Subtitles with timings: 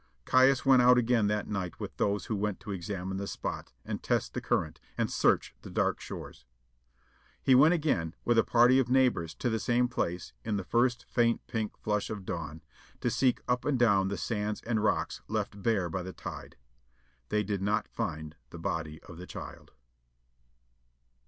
[0.25, 4.01] Caius went out again that night with those who went to examine the spot, and
[4.01, 6.43] test the current, and search the dark shores.
[7.39, 11.05] He went again, with a party of neighbours, to the same place, in the first
[11.07, 12.63] faint pink flush of dawn,
[12.99, 16.55] to seek up and down the sands and rocks left bare by the tide.
[17.29, 19.69] They did not find the body of the child.